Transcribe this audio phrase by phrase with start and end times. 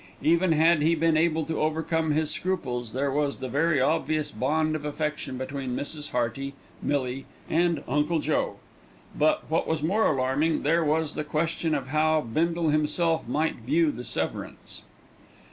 [0.23, 4.75] Even had he been able to overcome his scruples, there was the very obvious bond
[4.75, 6.09] of affection between Mrs.
[6.09, 8.55] Hearty, Millie, and "Uncle Joe":
[9.15, 13.91] but, what was more alarming, there was the question of how Bindle himself might view
[13.91, 14.81] the severance.